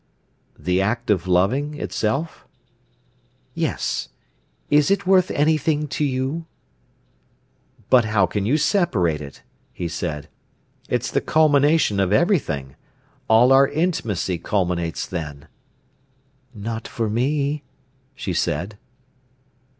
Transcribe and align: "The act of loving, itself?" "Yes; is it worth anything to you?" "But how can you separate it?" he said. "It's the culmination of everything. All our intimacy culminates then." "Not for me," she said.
"The 0.57 0.81
act 0.81 1.11
of 1.11 1.27
loving, 1.27 1.75
itself?" 1.75 2.47
"Yes; 3.53 4.09
is 4.71 4.89
it 4.89 5.05
worth 5.05 5.29
anything 5.29 5.87
to 5.89 6.03
you?" 6.03 6.47
"But 7.91 8.05
how 8.05 8.25
can 8.25 8.43
you 8.43 8.57
separate 8.57 9.21
it?" 9.21 9.43
he 9.71 9.87
said. 9.87 10.27
"It's 10.89 11.11
the 11.11 11.21
culmination 11.21 11.99
of 11.99 12.11
everything. 12.11 12.75
All 13.29 13.51
our 13.53 13.67
intimacy 13.67 14.39
culminates 14.39 15.05
then." 15.05 15.47
"Not 16.55 16.87
for 16.87 17.07
me," 17.07 17.61
she 18.15 18.33
said. 18.33 18.79